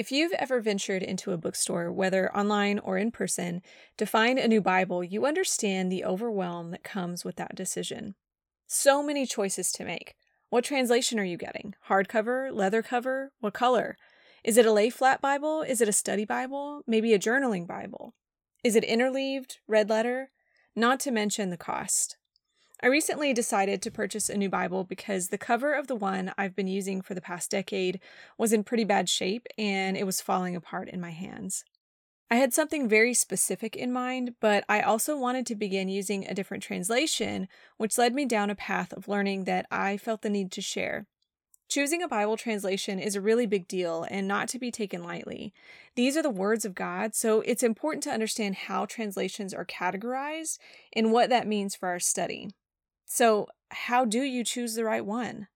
If 0.00 0.10
you've 0.10 0.32
ever 0.32 0.62
ventured 0.62 1.02
into 1.02 1.32
a 1.32 1.36
bookstore, 1.36 1.92
whether 1.92 2.34
online 2.34 2.78
or 2.78 2.96
in 2.96 3.10
person, 3.10 3.60
to 3.98 4.06
find 4.06 4.38
a 4.38 4.48
new 4.48 4.62
Bible, 4.62 5.04
you 5.04 5.26
understand 5.26 5.92
the 5.92 6.06
overwhelm 6.06 6.70
that 6.70 6.82
comes 6.82 7.22
with 7.22 7.36
that 7.36 7.54
decision. 7.54 8.14
So 8.66 9.02
many 9.02 9.26
choices 9.26 9.70
to 9.72 9.84
make. 9.84 10.14
What 10.48 10.64
translation 10.64 11.20
are 11.20 11.24
you 11.24 11.36
getting? 11.36 11.74
Hardcover, 11.90 12.50
leather 12.50 12.80
cover, 12.80 13.32
what 13.40 13.52
color? 13.52 13.98
Is 14.42 14.56
it 14.56 14.64
a 14.64 14.72
lay 14.72 14.88
flat 14.88 15.20
Bible? 15.20 15.60
Is 15.60 15.82
it 15.82 15.88
a 15.90 15.92
study 15.92 16.24
Bible? 16.24 16.80
Maybe 16.86 17.12
a 17.12 17.18
journaling 17.18 17.66
Bible? 17.66 18.14
Is 18.64 18.76
it 18.76 18.84
interleaved, 18.84 19.58
red 19.68 19.90
letter? 19.90 20.30
Not 20.74 20.98
to 21.00 21.10
mention 21.10 21.50
the 21.50 21.58
cost. 21.58 22.16
I 22.82 22.86
recently 22.86 23.34
decided 23.34 23.82
to 23.82 23.90
purchase 23.90 24.30
a 24.30 24.38
new 24.38 24.48
Bible 24.48 24.84
because 24.84 25.28
the 25.28 25.36
cover 25.36 25.74
of 25.74 25.86
the 25.86 25.94
one 25.94 26.32
I've 26.38 26.56
been 26.56 26.66
using 26.66 27.02
for 27.02 27.12
the 27.12 27.20
past 27.20 27.50
decade 27.50 28.00
was 28.38 28.54
in 28.54 28.64
pretty 28.64 28.84
bad 28.84 29.06
shape 29.06 29.46
and 29.58 29.98
it 29.98 30.06
was 30.06 30.22
falling 30.22 30.56
apart 30.56 30.88
in 30.88 30.98
my 30.98 31.10
hands. 31.10 31.64
I 32.30 32.36
had 32.36 32.54
something 32.54 32.88
very 32.88 33.12
specific 33.12 33.76
in 33.76 33.92
mind, 33.92 34.36
but 34.40 34.64
I 34.66 34.80
also 34.80 35.18
wanted 35.18 35.44
to 35.46 35.54
begin 35.54 35.90
using 35.90 36.26
a 36.26 36.32
different 36.32 36.62
translation, 36.62 37.48
which 37.76 37.98
led 37.98 38.14
me 38.14 38.24
down 38.24 38.48
a 38.48 38.54
path 38.54 38.94
of 38.94 39.08
learning 39.08 39.44
that 39.44 39.66
I 39.70 39.98
felt 39.98 40.22
the 40.22 40.30
need 40.30 40.50
to 40.52 40.62
share. 40.62 41.06
Choosing 41.68 42.02
a 42.02 42.08
Bible 42.08 42.36
translation 42.38 42.98
is 42.98 43.14
a 43.14 43.20
really 43.20 43.46
big 43.46 43.68
deal 43.68 44.06
and 44.10 44.26
not 44.26 44.48
to 44.48 44.58
be 44.58 44.70
taken 44.70 45.04
lightly. 45.04 45.52
These 45.96 46.16
are 46.16 46.22
the 46.22 46.30
words 46.30 46.64
of 46.64 46.74
God, 46.74 47.14
so 47.14 47.42
it's 47.42 47.62
important 47.62 48.02
to 48.04 48.10
understand 48.10 48.54
how 48.54 48.86
translations 48.86 49.52
are 49.52 49.66
categorized 49.66 50.58
and 50.94 51.12
what 51.12 51.28
that 51.28 51.46
means 51.46 51.76
for 51.76 51.88
our 51.88 52.00
study. 52.00 52.48
So, 53.12 53.48
how 53.70 54.04
do 54.04 54.22
you 54.22 54.44
choose 54.44 54.76
the 54.76 54.84
right 54.84 55.04
one? 55.04 55.48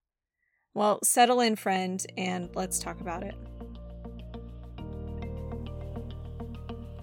Well, 0.74 0.98
settle 1.04 1.38
in, 1.38 1.54
friend, 1.54 2.04
and 2.16 2.50
let's 2.56 2.80
talk 2.80 3.00
about 3.00 3.22
it. 3.22 3.36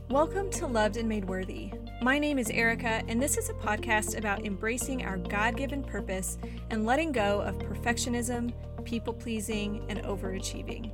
Welcome 0.10 0.52
to 0.52 0.68
Loved 0.68 0.98
and 0.98 1.08
Made 1.08 1.24
Worthy. 1.24 1.72
My 2.02 2.20
name 2.20 2.38
is 2.38 2.50
Erica, 2.50 3.02
and 3.08 3.22
this 3.22 3.38
is 3.38 3.50
a 3.50 3.54
podcast 3.54 4.18
about 4.18 4.46
embracing 4.46 5.06
our 5.06 5.16
God 5.16 5.56
given 5.56 5.86
purpose 5.86 6.38
and 6.70 6.86
letting 6.86 7.14
go 7.14 7.40
of 7.40 7.58
perfectionism, 7.58 8.52
people 8.84 9.14
pleasing, 9.14 9.86
and 9.88 10.04
overachieving. 10.04 10.92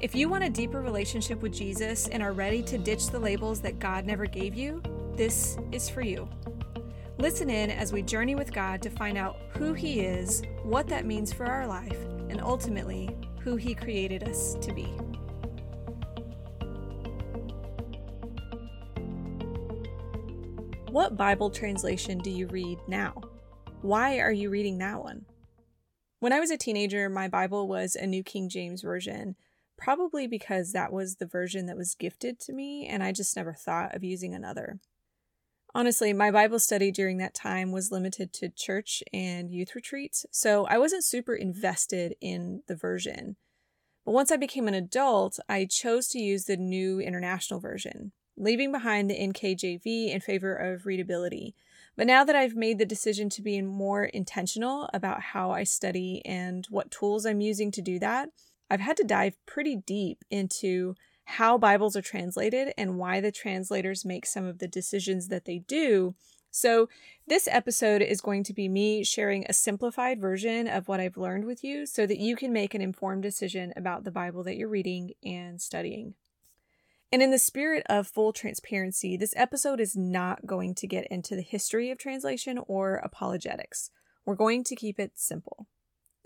If 0.00 0.14
you 0.14 0.28
want 0.28 0.44
a 0.44 0.50
deeper 0.50 0.80
relationship 0.80 1.42
with 1.42 1.52
Jesus 1.52 2.06
and 2.06 2.22
are 2.22 2.32
ready 2.32 2.62
to 2.62 2.78
ditch 2.78 3.08
the 3.08 3.18
labels 3.18 3.60
that 3.62 3.80
God 3.80 4.06
never 4.06 4.26
gave 4.26 4.54
you, 4.54 4.80
this 5.16 5.58
is 5.72 5.88
for 5.88 6.02
you. 6.02 6.28
Listen 7.18 7.50
in 7.50 7.68
as 7.72 7.92
we 7.92 8.00
journey 8.00 8.36
with 8.36 8.52
God 8.52 8.80
to 8.80 8.90
find 8.90 9.18
out 9.18 9.36
who 9.56 9.72
He 9.72 10.00
is, 10.00 10.42
what 10.62 10.86
that 10.86 11.04
means 11.04 11.32
for 11.32 11.46
our 11.46 11.66
life, 11.66 11.98
and 12.28 12.40
ultimately, 12.40 13.10
who 13.40 13.56
He 13.56 13.74
created 13.74 14.22
us 14.22 14.54
to 14.60 14.72
be. 14.72 14.86
What 20.92 21.16
Bible 21.16 21.50
translation 21.50 22.18
do 22.18 22.30
you 22.30 22.46
read 22.46 22.78
now? 22.86 23.20
Why 23.82 24.20
are 24.20 24.32
you 24.32 24.48
reading 24.48 24.78
that 24.78 25.02
one? 25.02 25.26
When 26.20 26.32
I 26.32 26.38
was 26.38 26.52
a 26.52 26.56
teenager, 26.56 27.08
my 27.08 27.26
Bible 27.26 27.66
was 27.66 27.96
a 27.96 28.06
New 28.06 28.22
King 28.22 28.48
James 28.48 28.82
Version, 28.82 29.34
probably 29.76 30.28
because 30.28 30.70
that 30.70 30.92
was 30.92 31.16
the 31.16 31.26
version 31.26 31.66
that 31.66 31.76
was 31.76 31.96
gifted 31.96 32.38
to 32.40 32.52
me, 32.52 32.86
and 32.86 33.02
I 33.02 33.10
just 33.10 33.36
never 33.36 33.54
thought 33.54 33.96
of 33.96 34.04
using 34.04 34.34
another. 34.34 34.78
Honestly, 35.74 36.12
my 36.12 36.30
Bible 36.30 36.58
study 36.58 36.90
during 36.90 37.18
that 37.18 37.34
time 37.34 37.72
was 37.72 37.92
limited 37.92 38.32
to 38.32 38.48
church 38.48 39.02
and 39.12 39.50
youth 39.50 39.74
retreats, 39.74 40.24
so 40.30 40.66
I 40.66 40.78
wasn't 40.78 41.04
super 41.04 41.34
invested 41.34 42.14
in 42.20 42.62
the 42.66 42.74
version. 42.74 43.36
But 44.04 44.12
once 44.12 44.32
I 44.32 44.38
became 44.38 44.66
an 44.66 44.74
adult, 44.74 45.38
I 45.48 45.66
chose 45.66 46.08
to 46.08 46.18
use 46.18 46.46
the 46.46 46.56
new 46.56 47.00
international 47.00 47.60
version, 47.60 48.12
leaving 48.36 48.72
behind 48.72 49.10
the 49.10 49.18
NKJV 49.18 50.10
in 50.10 50.20
favor 50.20 50.54
of 50.54 50.86
readability. 50.86 51.54
But 51.96 52.06
now 52.06 52.24
that 52.24 52.36
I've 52.36 52.56
made 52.56 52.78
the 52.78 52.86
decision 52.86 53.28
to 53.30 53.42
be 53.42 53.60
more 53.60 54.04
intentional 54.04 54.88
about 54.94 55.20
how 55.20 55.50
I 55.50 55.64
study 55.64 56.22
and 56.24 56.64
what 56.70 56.90
tools 56.90 57.26
I'm 57.26 57.42
using 57.42 57.70
to 57.72 57.82
do 57.82 57.98
that, 57.98 58.30
I've 58.70 58.80
had 58.80 58.96
to 58.98 59.04
dive 59.04 59.36
pretty 59.44 59.76
deep 59.76 60.24
into 60.30 60.94
how 61.28 61.58
Bibles 61.58 61.94
are 61.94 62.02
translated 62.02 62.72
and 62.78 62.96
why 62.96 63.20
the 63.20 63.30
translators 63.30 64.02
make 64.02 64.24
some 64.24 64.46
of 64.46 64.58
the 64.58 64.66
decisions 64.66 65.28
that 65.28 65.44
they 65.44 65.58
do. 65.58 66.14
So, 66.50 66.88
this 67.26 67.46
episode 67.50 68.00
is 68.00 68.22
going 68.22 68.44
to 68.44 68.54
be 68.54 68.66
me 68.66 69.04
sharing 69.04 69.44
a 69.46 69.52
simplified 69.52 70.18
version 70.18 70.66
of 70.66 70.88
what 70.88 71.00
I've 71.00 71.18
learned 71.18 71.44
with 71.44 71.62
you 71.62 71.84
so 71.84 72.06
that 72.06 72.16
you 72.16 72.34
can 72.34 72.50
make 72.50 72.74
an 72.74 72.80
informed 72.80 73.22
decision 73.22 73.74
about 73.76 74.04
the 74.04 74.10
Bible 74.10 74.42
that 74.44 74.56
you're 74.56 74.70
reading 74.70 75.12
and 75.22 75.60
studying. 75.60 76.14
And 77.12 77.22
in 77.22 77.30
the 77.30 77.38
spirit 77.38 77.84
of 77.90 78.06
full 78.06 78.32
transparency, 78.32 79.18
this 79.18 79.34
episode 79.36 79.80
is 79.80 79.94
not 79.94 80.46
going 80.46 80.74
to 80.76 80.86
get 80.86 81.06
into 81.08 81.36
the 81.36 81.42
history 81.42 81.90
of 81.90 81.98
translation 81.98 82.58
or 82.66 82.96
apologetics. 82.96 83.90
We're 84.24 84.34
going 84.34 84.64
to 84.64 84.74
keep 84.74 84.98
it 84.98 85.12
simple. 85.14 85.66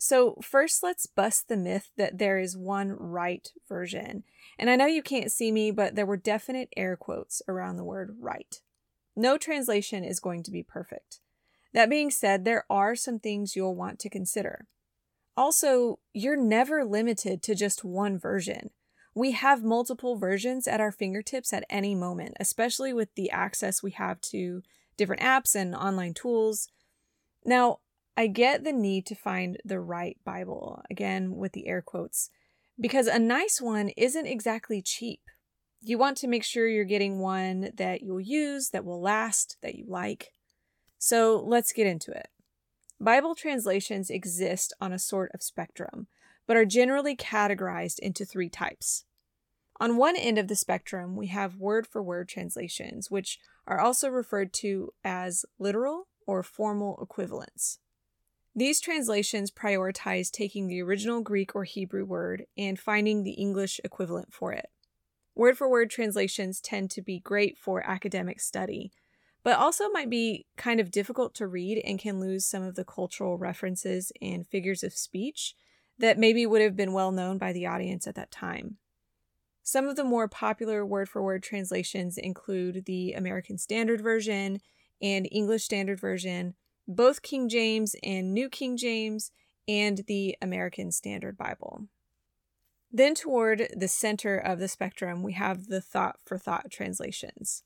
So, 0.04 0.34
first, 0.42 0.82
let's 0.82 1.06
bust 1.06 1.46
the 1.46 1.56
myth 1.56 1.92
that 1.96 2.18
there 2.18 2.36
is 2.36 2.56
one 2.56 2.90
right 2.90 3.48
version. 3.68 4.24
And 4.58 4.68
I 4.68 4.74
know 4.74 4.86
you 4.86 5.00
can't 5.00 5.30
see 5.30 5.52
me, 5.52 5.70
but 5.70 5.94
there 5.94 6.04
were 6.04 6.16
definite 6.16 6.70
air 6.76 6.96
quotes 6.96 7.40
around 7.46 7.76
the 7.76 7.84
word 7.84 8.16
right. 8.18 8.60
No 9.14 9.38
translation 9.38 10.02
is 10.02 10.18
going 10.18 10.42
to 10.42 10.50
be 10.50 10.64
perfect. 10.64 11.20
That 11.72 11.88
being 11.88 12.10
said, 12.10 12.44
there 12.44 12.64
are 12.68 12.96
some 12.96 13.20
things 13.20 13.54
you'll 13.54 13.76
want 13.76 14.00
to 14.00 14.10
consider. 14.10 14.66
Also, 15.36 16.00
you're 16.12 16.36
never 16.36 16.84
limited 16.84 17.40
to 17.44 17.54
just 17.54 17.84
one 17.84 18.18
version. 18.18 18.70
We 19.14 19.30
have 19.30 19.62
multiple 19.62 20.16
versions 20.16 20.66
at 20.66 20.80
our 20.80 20.90
fingertips 20.90 21.52
at 21.52 21.64
any 21.70 21.94
moment, 21.94 22.36
especially 22.40 22.92
with 22.92 23.14
the 23.14 23.30
access 23.30 23.84
we 23.84 23.92
have 23.92 24.20
to 24.22 24.64
different 24.96 25.22
apps 25.22 25.54
and 25.54 25.76
online 25.76 26.12
tools. 26.12 26.66
Now, 27.44 27.78
I 28.16 28.26
get 28.26 28.64
the 28.64 28.72
need 28.72 29.06
to 29.06 29.14
find 29.14 29.56
the 29.64 29.80
right 29.80 30.18
Bible, 30.24 30.82
again 30.90 31.36
with 31.36 31.52
the 31.52 31.66
air 31.66 31.80
quotes, 31.80 32.28
because 32.78 33.06
a 33.06 33.18
nice 33.18 33.60
one 33.60 33.88
isn't 33.96 34.26
exactly 34.26 34.82
cheap. 34.82 35.20
You 35.80 35.98
want 35.98 36.18
to 36.18 36.28
make 36.28 36.44
sure 36.44 36.68
you're 36.68 36.84
getting 36.84 37.20
one 37.20 37.70
that 37.76 38.02
you'll 38.02 38.20
use, 38.20 38.70
that 38.70 38.84
will 38.84 39.00
last, 39.00 39.56
that 39.62 39.76
you 39.76 39.86
like. 39.88 40.32
So 40.98 41.42
let's 41.44 41.72
get 41.72 41.86
into 41.86 42.10
it. 42.12 42.28
Bible 43.00 43.34
translations 43.34 44.10
exist 44.10 44.72
on 44.80 44.92
a 44.92 44.98
sort 44.98 45.32
of 45.34 45.42
spectrum, 45.42 46.06
but 46.46 46.56
are 46.56 46.64
generally 46.64 47.16
categorized 47.16 47.98
into 47.98 48.24
three 48.24 48.48
types. 48.48 49.04
On 49.80 49.96
one 49.96 50.16
end 50.16 50.38
of 50.38 50.46
the 50.46 50.54
spectrum, 50.54 51.16
we 51.16 51.28
have 51.28 51.56
word 51.56 51.86
for 51.86 52.02
word 52.02 52.28
translations, 52.28 53.10
which 53.10 53.40
are 53.66 53.80
also 53.80 54.08
referred 54.08 54.52
to 54.52 54.92
as 55.02 55.44
literal 55.58 56.08
or 56.26 56.42
formal 56.42 56.98
equivalents. 57.02 57.78
These 58.54 58.80
translations 58.80 59.50
prioritize 59.50 60.30
taking 60.30 60.66
the 60.66 60.82
original 60.82 61.22
Greek 61.22 61.54
or 61.56 61.64
Hebrew 61.64 62.04
word 62.04 62.44
and 62.56 62.78
finding 62.78 63.22
the 63.22 63.32
English 63.32 63.80
equivalent 63.82 64.32
for 64.32 64.52
it. 64.52 64.68
Word 65.34 65.56
for 65.56 65.70
word 65.70 65.88
translations 65.88 66.60
tend 66.60 66.90
to 66.90 67.00
be 67.02 67.18
great 67.18 67.56
for 67.56 67.88
academic 67.88 68.40
study, 68.40 68.92
but 69.42 69.58
also 69.58 69.88
might 69.88 70.10
be 70.10 70.46
kind 70.58 70.80
of 70.80 70.90
difficult 70.90 71.34
to 71.36 71.46
read 71.46 71.80
and 71.82 71.98
can 71.98 72.20
lose 72.20 72.44
some 72.44 72.62
of 72.62 72.74
the 72.74 72.84
cultural 72.84 73.38
references 73.38 74.12
and 74.20 74.46
figures 74.46 74.82
of 74.82 74.92
speech 74.92 75.54
that 75.98 76.18
maybe 76.18 76.44
would 76.44 76.60
have 76.60 76.76
been 76.76 76.92
well 76.92 77.10
known 77.10 77.38
by 77.38 77.54
the 77.54 77.66
audience 77.66 78.06
at 78.06 78.14
that 78.16 78.30
time. 78.30 78.76
Some 79.62 79.86
of 79.88 79.96
the 79.96 80.04
more 80.04 80.28
popular 80.28 80.84
word 80.84 81.08
for 81.08 81.22
word 81.22 81.42
translations 81.42 82.18
include 82.18 82.84
the 82.84 83.12
American 83.12 83.56
Standard 83.56 84.02
Version 84.02 84.60
and 85.00 85.26
English 85.30 85.64
Standard 85.64 86.00
Version, 86.00 86.54
both 86.86 87.22
King 87.22 87.48
James 87.48 87.96
and 88.02 88.32
New 88.32 88.48
King 88.48 88.76
James, 88.76 89.30
and 89.68 90.02
the 90.08 90.36
American 90.42 90.90
Standard 90.90 91.36
Bible. 91.36 91.86
Then, 92.90 93.14
toward 93.14 93.68
the 93.74 93.88
center 93.88 94.36
of 94.36 94.58
the 94.58 94.68
spectrum, 94.68 95.22
we 95.22 95.32
have 95.32 95.68
the 95.68 95.80
thought 95.80 96.16
for 96.24 96.36
thought 96.36 96.70
translations. 96.70 97.62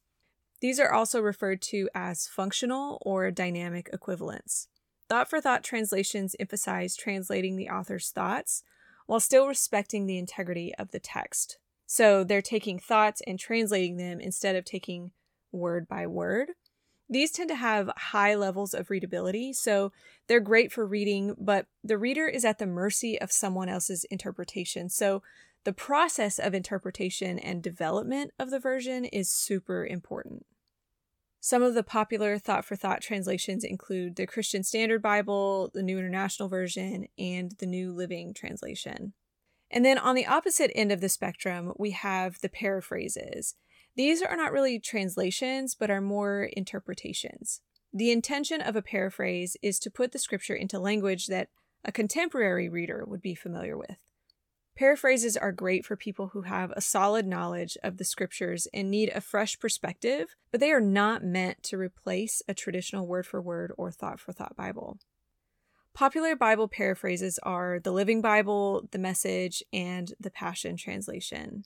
These 0.60 0.78
are 0.78 0.92
also 0.92 1.20
referred 1.20 1.60
to 1.62 1.88
as 1.94 2.28
functional 2.28 2.98
or 3.02 3.30
dynamic 3.30 3.90
equivalents. 3.92 4.68
Thought 5.08 5.28
for 5.28 5.40
thought 5.40 5.64
translations 5.64 6.36
emphasize 6.38 6.96
translating 6.96 7.56
the 7.56 7.68
author's 7.68 8.10
thoughts 8.10 8.62
while 9.06 9.20
still 9.20 9.46
respecting 9.46 10.06
the 10.06 10.18
integrity 10.18 10.74
of 10.78 10.90
the 10.90 10.98
text. 11.00 11.58
So 11.86 12.24
they're 12.24 12.42
taking 12.42 12.78
thoughts 12.78 13.22
and 13.26 13.38
translating 13.38 13.96
them 13.96 14.20
instead 14.20 14.56
of 14.56 14.64
taking 14.64 15.12
word 15.52 15.86
by 15.86 16.06
word. 16.06 16.50
These 17.08 17.30
tend 17.30 17.48
to 17.50 17.56
have 17.56 17.90
high 17.96 18.34
levels 18.34 18.74
of 18.74 18.90
readability, 18.90 19.52
so 19.52 19.92
they're 20.26 20.40
great 20.40 20.72
for 20.72 20.84
reading, 20.84 21.34
but 21.38 21.66
the 21.84 21.98
reader 21.98 22.26
is 22.26 22.44
at 22.44 22.58
the 22.58 22.66
mercy 22.66 23.20
of 23.20 23.30
someone 23.30 23.68
else's 23.68 24.04
interpretation. 24.10 24.88
So 24.88 25.22
the 25.64 25.72
process 25.72 26.38
of 26.38 26.54
interpretation 26.54 27.38
and 27.38 27.62
development 27.62 28.32
of 28.38 28.50
the 28.50 28.58
version 28.58 29.04
is 29.04 29.30
super 29.30 29.86
important. 29.86 30.46
Some 31.40 31.62
of 31.62 31.74
the 31.74 31.84
popular 31.84 32.38
thought 32.38 32.64
for 32.64 32.74
thought 32.74 33.02
translations 33.02 33.62
include 33.62 34.16
the 34.16 34.26
Christian 34.26 34.64
Standard 34.64 35.00
Bible, 35.00 35.70
the 35.72 35.82
New 35.82 35.98
International 35.98 36.48
Version, 36.48 37.06
and 37.16 37.52
the 37.58 37.66
New 37.66 37.92
Living 37.92 38.34
Translation. 38.34 39.12
And 39.70 39.84
then 39.84 39.98
on 39.98 40.16
the 40.16 40.26
opposite 40.26 40.72
end 40.74 40.90
of 40.90 41.00
the 41.00 41.08
spectrum, 41.08 41.72
we 41.78 41.92
have 41.92 42.40
the 42.40 42.48
paraphrases. 42.48 43.54
These 43.96 44.22
are 44.22 44.36
not 44.36 44.52
really 44.52 44.78
translations, 44.78 45.74
but 45.74 45.90
are 45.90 46.00
more 46.00 46.50
interpretations. 46.52 47.62
The 47.92 48.10
intention 48.10 48.60
of 48.60 48.76
a 48.76 48.82
paraphrase 48.82 49.56
is 49.62 49.78
to 49.80 49.90
put 49.90 50.12
the 50.12 50.18
scripture 50.18 50.54
into 50.54 50.78
language 50.78 51.28
that 51.28 51.48
a 51.82 51.92
contemporary 51.92 52.68
reader 52.68 53.04
would 53.06 53.22
be 53.22 53.34
familiar 53.34 53.76
with. 53.76 53.96
Paraphrases 54.76 55.38
are 55.38 55.52
great 55.52 55.86
for 55.86 55.96
people 55.96 56.28
who 56.28 56.42
have 56.42 56.70
a 56.72 56.82
solid 56.82 57.26
knowledge 57.26 57.78
of 57.82 57.96
the 57.96 58.04
scriptures 58.04 58.68
and 58.74 58.90
need 58.90 59.10
a 59.14 59.22
fresh 59.22 59.58
perspective, 59.58 60.36
but 60.50 60.60
they 60.60 60.70
are 60.70 60.80
not 60.80 61.24
meant 61.24 61.62
to 61.62 61.78
replace 61.78 62.42
a 62.46 62.52
traditional 62.52 63.06
word 63.06 63.26
for 63.26 63.40
word 63.40 63.72
or 63.78 63.90
thought 63.90 64.20
for 64.20 64.32
thought 64.32 64.54
Bible. 64.54 64.98
Popular 65.94 66.36
Bible 66.36 66.68
paraphrases 66.68 67.38
are 67.42 67.80
the 67.82 67.92
Living 67.92 68.20
Bible, 68.20 68.86
the 68.90 68.98
Message, 68.98 69.62
and 69.72 70.12
the 70.20 70.30
Passion 70.30 70.76
Translation. 70.76 71.64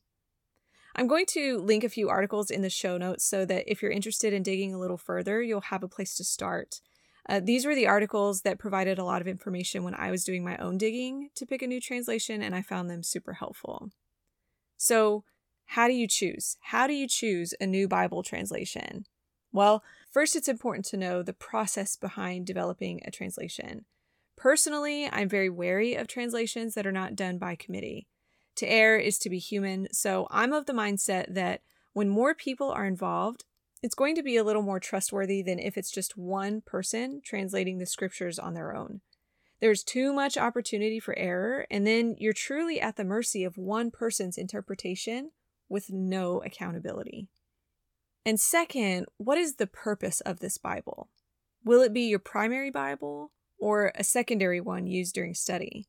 I'm 0.94 1.06
going 1.06 1.26
to 1.30 1.58
link 1.58 1.84
a 1.84 1.88
few 1.88 2.08
articles 2.08 2.50
in 2.50 2.62
the 2.62 2.70
show 2.70 2.96
notes 2.96 3.24
so 3.24 3.44
that 3.44 3.70
if 3.70 3.80
you're 3.80 3.90
interested 3.90 4.32
in 4.32 4.42
digging 4.42 4.74
a 4.74 4.78
little 4.78 4.96
further, 4.96 5.40
you'll 5.40 5.60
have 5.62 5.82
a 5.82 5.88
place 5.88 6.16
to 6.16 6.24
start. 6.24 6.80
Uh, 7.28 7.40
these 7.40 7.64
were 7.64 7.74
the 7.74 7.86
articles 7.86 8.42
that 8.42 8.58
provided 8.58 8.98
a 8.98 9.04
lot 9.04 9.20
of 9.20 9.28
information 9.28 9.84
when 9.84 9.94
I 9.94 10.10
was 10.10 10.24
doing 10.24 10.42
my 10.42 10.56
own 10.56 10.78
digging 10.78 11.30
to 11.36 11.46
pick 11.46 11.62
a 11.62 11.66
new 11.66 11.80
translation, 11.80 12.42
and 12.42 12.54
I 12.54 12.62
found 12.62 12.90
them 12.90 13.02
super 13.02 13.34
helpful. 13.34 13.90
So, 14.76 15.24
how 15.66 15.86
do 15.86 15.94
you 15.94 16.08
choose? 16.08 16.56
How 16.60 16.88
do 16.88 16.92
you 16.92 17.06
choose 17.06 17.54
a 17.60 17.66
new 17.66 17.86
Bible 17.86 18.24
translation? 18.24 19.04
Well, 19.52 19.84
first, 20.10 20.34
it's 20.34 20.48
important 20.48 20.86
to 20.86 20.96
know 20.96 21.22
the 21.22 21.32
process 21.32 21.94
behind 21.94 22.46
developing 22.46 23.00
a 23.04 23.10
translation. 23.10 23.84
Personally, 24.36 25.08
I'm 25.12 25.28
very 25.28 25.50
wary 25.50 25.94
of 25.94 26.08
translations 26.08 26.74
that 26.74 26.86
are 26.86 26.92
not 26.92 27.14
done 27.14 27.38
by 27.38 27.54
committee. 27.54 28.08
To 28.56 28.66
err 28.66 28.98
is 28.98 29.18
to 29.18 29.30
be 29.30 29.38
human, 29.38 29.88
so 29.92 30.26
I'm 30.30 30.52
of 30.52 30.66
the 30.66 30.72
mindset 30.72 31.34
that 31.34 31.62
when 31.92 32.08
more 32.08 32.34
people 32.34 32.70
are 32.70 32.86
involved, 32.86 33.44
it's 33.82 33.94
going 33.94 34.14
to 34.16 34.22
be 34.22 34.36
a 34.36 34.44
little 34.44 34.62
more 34.62 34.80
trustworthy 34.80 35.42
than 35.42 35.58
if 35.58 35.78
it's 35.78 35.90
just 35.90 36.16
one 36.16 36.60
person 36.60 37.22
translating 37.24 37.78
the 37.78 37.86
scriptures 37.86 38.38
on 38.38 38.54
their 38.54 38.74
own. 38.74 39.00
There's 39.60 39.82
too 39.82 40.12
much 40.12 40.38
opportunity 40.38 41.00
for 41.00 41.18
error, 41.18 41.66
and 41.70 41.86
then 41.86 42.16
you're 42.18 42.32
truly 42.32 42.80
at 42.80 42.96
the 42.96 43.04
mercy 43.04 43.44
of 43.44 43.58
one 43.58 43.90
person's 43.90 44.38
interpretation 44.38 45.32
with 45.68 45.90
no 45.90 46.42
accountability. 46.42 47.28
And 48.24 48.38
second, 48.38 49.06
what 49.16 49.38
is 49.38 49.56
the 49.56 49.66
purpose 49.66 50.20
of 50.22 50.40
this 50.40 50.58
Bible? 50.58 51.08
Will 51.64 51.82
it 51.82 51.92
be 51.92 52.02
your 52.02 52.18
primary 52.18 52.70
Bible 52.70 53.32
or 53.58 53.92
a 53.94 54.04
secondary 54.04 54.60
one 54.60 54.86
used 54.86 55.14
during 55.14 55.34
study? 55.34 55.86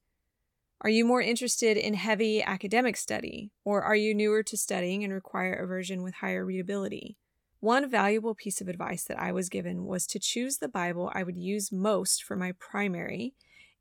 Are 0.84 0.90
you 0.90 1.06
more 1.06 1.22
interested 1.22 1.78
in 1.78 1.94
heavy 1.94 2.42
academic 2.42 2.98
study, 2.98 3.52
or 3.64 3.84
are 3.84 3.96
you 3.96 4.16
newer 4.16 4.42
to 4.42 4.58
studying 4.58 5.04
and 5.04 5.14
require 5.14 5.54
a 5.54 5.68
version 5.68 6.02
with 6.02 6.16
higher 6.16 6.44
readability? 6.44 7.18
One 7.60 7.88
valuable 7.88 8.34
piece 8.34 8.62
of 8.62 8.68
advice 8.68 9.04
that 9.04 9.22
I 9.22 9.32
was 9.32 9.48
given 9.48 9.86
was 9.86 10.08
to 10.08 10.18
choose 10.18 10.58
the 10.58 10.68
Bible 10.68 11.12
I 11.14 11.22
would 11.22 11.38
use 11.38 11.72
most 11.72 12.24
for 12.24 12.36
my 12.36 12.54
primary, 12.54 13.36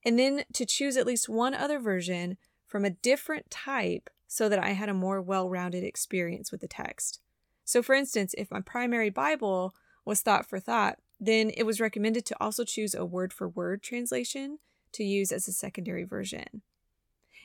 and 0.05 0.19
then 0.19 0.45
to 0.53 0.67
choose 0.67 0.99
at 0.99 1.07
least 1.07 1.27
one 1.27 1.55
other 1.55 1.79
version 1.79 2.37
from 2.67 2.85
a 2.85 2.91
different 2.91 3.51
type 3.51 4.11
so 4.29 4.51
that 4.51 4.63
I 4.63 4.73
had 4.73 4.91
a 4.91 4.95
more 4.95 5.23
well 5.23 5.49
rounded 5.49 5.83
experience 5.83 6.53
with 6.53 6.61
the 6.61 6.69
text. 6.69 7.21
So, 7.65 7.83
for 7.83 7.95
instance, 7.95 8.35
if 8.37 8.51
my 8.51 8.61
primary 8.61 9.09
Bible 9.09 9.75
was 10.05 10.21
thought 10.21 10.45
for 10.45 10.61
thought, 10.61 10.99
then 11.19 11.51
it 11.57 11.63
was 11.63 11.81
recommended 11.81 12.27
to 12.27 12.37
also 12.39 12.63
choose 12.63 12.95
a 12.95 13.07
word 13.07 13.33
for 13.33 13.49
word 13.49 13.83
translation 13.83 14.59
to 14.93 15.03
use 15.03 15.33
as 15.33 15.49
a 15.49 15.53
secondary 15.53 16.05
version. 16.05 16.61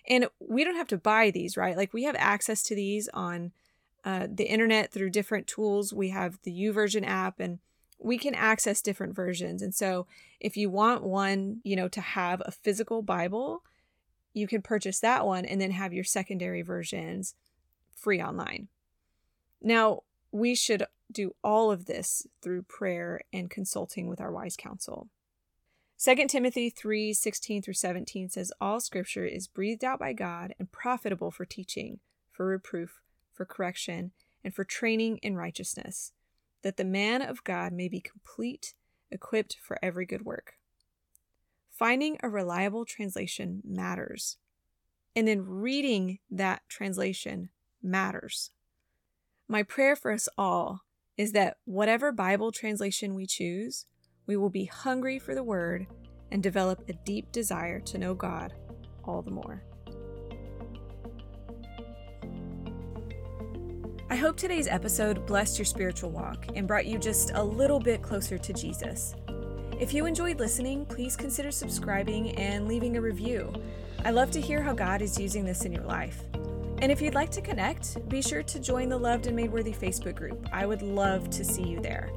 And 0.07 0.27
we 0.39 0.63
don't 0.63 0.75
have 0.75 0.87
to 0.89 0.97
buy 0.97 1.31
these, 1.31 1.57
right? 1.57 1.77
Like 1.77 1.93
we 1.93 2.03
have 2.03 2.15
access 2.17 2.63
to 2.63 2.75
these 2.75 3.09
on 3.13 3.51
uh, 4.03 4.27
the 4.31 4.45
internet 4.45 4.91
through 4.91 5.09
different 5.09 5.47
tools. 5.47 5.93
We 5.93 6.09
have 6.09 6.39
the 6.43 6.51
YouVersion 6.51 7.05
app 7.05 7.39
and 7.39 7.59
we 7.97 8.17
can 8.17 8.35
access 8.35 8.81
different 8.81 9.15
versions. 9.15 9.61
And 9.61 9.73
so 9.73 10.05
if 10.39 10.57
you 10.57 10.69
want 10.69 11.03
one, 11.03 11.61
you 11.63 11.75
know, 11.75 11.87
to 11.87 12.01
have 12.01 12.41
a 12.45 12.51
physical 12.51 13.01
Bible, 13.01 13.63
you 14.33 14.47
can 14.47 14.61
purchase 14.61 14.99
that 14.99 15.25
one 15.25 15.45
and 15.45 15.59
then 15.59 15.71
have 15.71 15.93
your 15.93 16.03
secondary 16.03 16.61
versions 16.61 17.35
free 17.95 18.21
online. 18.21 18.67
Now, 19.61 20.03
we 20.31 20.53
should 20.53 20.85
do 21.11 21.33
all 21.43 21.71
of 21.71 21.85
this 21.85 22.27
through 22.41 22.63
prayer 22.63 23.21
and 23.31 23.49
consulting 23.49 24.07
with 24.07 24.19
our 24.19 24.31
wise 24.31 24.57
counsel. 24.57 25.07
2 25.97 26.27
Timothy 26.27 26.69
3 26.69 27.13
16 27.13 27.61
through 27.61 27.73
17 27.73 28.29
says, 28.29 28.51
All 28.59 28.79
scripture 28.79 29.25
is 29.25 29.47
breathed 29.47 29.83
out 29.83 29.99
by 29.99 30.11
God 30.11 30.53
and 30.59 30.71
profitable 30.71 31.31
for 31.31 31.45
teaching, 31.45 31.99
for 32.31 32.45
reproof, 32.45 33.01
for 33.33 33.45
correction, 33.45 34.11
and 34.43 34.53
for 34.53 34.65
training 34.65 35.17
in 35.17 35.37
righteousness, 35.37 36.11
that 36.63 36.75
the 36.77 36.83
man 36.83 37.21
of 37.21 37.45
God 37.45 37.71
may 37.71 37.87
be 37.87 38.01
complete, 38.01 38.73
equipped 39.09 39.57
for 39.61 39.79
every 39.81 40.05
good 40.05 40.25
work. 40.25 40.55
Finding 41.71 42.17
a 42.21 42.29
reliable 42.29 42.85
translation 42.85 43.61
matters, 43.63 44.37
and 45.15 45.27
then 45.27 45.45
reading 45.45 46.19
that 46.29 46.61
translation 46.67 47.49
matters. 47.81 48.51
My 49.47 49.63
prayer 49.63 49.95
for 49.95 50.11
us 50.11 50.27
all 50.37 50.81
is 51.17 51.31
that 51.31 51.57
whatever 51.63 52.11
Bible 52.11 52.51
translation 52.51 53.15
we 53.15 53.25
choose, 53.25 53.85
we 54.27 54.37
will 54.37 54.49
be 54.49 54.65
hungry 54.65 55.19
for 55.19 55.35
the 55.35 55.43
Word 55.43 55.87
and 56.31 56.41
develop 56.41 56.87
a 56.89 56.93
deep 56.93 57.31
desire 57.31 57.79
to 57.81 57.97
know 57.97 58.13
God 58.13 58.53
all 59.03 59.21
the 59.21 59.31
more. 59.31 59.63
I 64.09 64.15
hope 64.15 64.37
today's 64.37 64.67
episode 64.67 65.25
blessed 65.25 65.57
your 65.57 65.65
spiritual 65.65 66.11
walk 66.11 66.45
and 66.55 66.67
brought 66.67 66.85
you 66.85 66.97
just 66.97 67.31
a 67.33 67.43
little 67.43 67.79
bit 67.79 68.01
closer 68.01 68.37
to 68.37 68.53
Jesus. 68.53 69.15
If 69.79 69.93
you 69.93 70.05
enjoyed 70.05 70.39
listening, 70.39 70.85
please 70.85 71.15
consider 71.15 71.51
subscribing 71.51 72.31
and 72.37 72.67
leaving 72.67 72.95
a 72.95 73.01
review. 73.01 73.51
I 74.05 74.11
love 74.11 74.31
to 74.31 74.41
hear 74.41 74.61
how 74.61 74.73
God 74.73 75.01
is 75.01 75.19
using 75.19 75.43
this 75.43 75.65
in 75.65 75.73
your 75.73 75.83
life. 75.83 76.23
And 76.81 76.91
if 76.91 77.01
you'd 77.01 77.15
like 77.15 77.31
to 77.31 77.41
connect, 77.41 78.07
be 78.07 78.21
sure 78.21 78.43
to 78.43 78.59
join 78.59 78.89
the 78.89 78.97
Loved 78.97 79.27
and 79.27 79.35
Made 79.35 79.51
Worthy 79.51 79.73
Facebook 79.73 80.15
group. 80.15 80.47
I 80.53 80.65
would 80.65 80.81
love 80.81 81.29
to 81.31 81.43
see 81.43 81.63
you 81.63 81.81
there. 81.81 82.09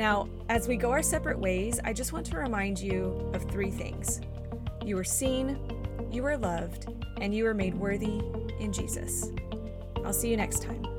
Now, 0.00 0.30
as 0.48 0.66
we 0.66 0.78
go 0.78 0.92
our 0.92 1.02
separate 1.02 1.38
ways, 1.38 1.78
I 1.84 1.92
just 1.92 2.14
want 2.14 2.24
to 2.28 2.38
remind 2.38 2.80
you 2.80 3.30
of 3.34 3.42
three 3.50 3.70
things 3.70 4.22
you 4.82 4.96
are 4.96 5.04
seen, 5.04 5.58
you 6.10 6.24
are 6.24 6.38
loved, 6.38 6.86
and 7.20 7.34
you 7.34 7.46
are 7.46 7.52
made 7.52 7.74
worthy 7.74 8.22
in 8.58 8.72
Jesus. 8.72 9.30
I'll 10.02 10.14
see 10.14 10.30
you 10.30 10.38
next 10.38 10.62
time. 10.62 10.89